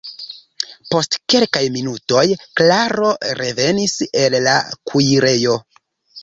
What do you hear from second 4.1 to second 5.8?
el la kuirejo.